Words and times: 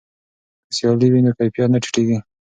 که 0.65 0.71
سیالي 0.77 1.07
وي 1.09 1.21
نو 1.25 1.31
کیفیت 1.37 1.69
نه 1.73 1.79
ټیټیږي. 1.83 2.17